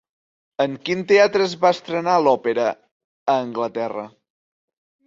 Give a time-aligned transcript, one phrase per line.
[0.63, 4.11] En quin teatre es va estrenar l'òpera a Anglaterra?